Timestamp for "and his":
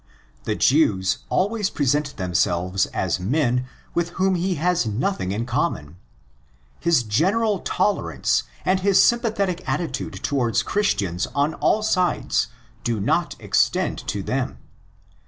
8.65-8.97